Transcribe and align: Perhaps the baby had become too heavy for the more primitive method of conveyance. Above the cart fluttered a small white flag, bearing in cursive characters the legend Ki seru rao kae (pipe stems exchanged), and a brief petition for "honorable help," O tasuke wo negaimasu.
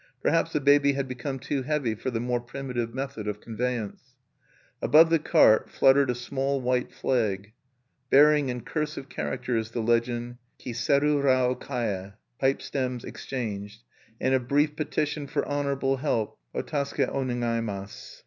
Perhaps 0.23 0.53
the 0.53 0.59
baby 0.59 0.93
had 0.93 1.07
become 1.07 1.37
too 1.37 1.61
heavy 1.61 1.93
for 1.93 2.09
the 2.09 2.19
more 2.19 2.39
primitive 2.39 2.91
method 2.91 3.27
of 3.27 3.39
conveyance. 3.39 4.15
Above 4.81 5.11
the 5.11 5.19
cart 5.19 5.69
fluttered 5.69 6.09
a 6.09 6.15
small 6.15 6.59
white 6.59 6.91
flag, 6.91 7.53
bearing 8.09 8.49
in 8.49 8.61
cursive 8.61 9.09
characters 9.09 9.69
the 9.69 9.79
legend 9.81 10.37
Ki 10.57 10.71
seru 10.71 11.21
rao 11.21 11.53
kae 11.53 12.13
(pipe 12.39 12.63
stems 12.63 13.03
exchanged), 13.03 13.83
and 14.19 14.33
a 14.33 14.39
brief 14.39 14.75
petition 14.75 15.27
for 15.27 15.45
"honorable 15.47 15.97
help," 15.97 16.35
O 16.55 16.63
tasuke 16.63 17.07
wo 17.13 17.23
negaimasu. 17.23 18.17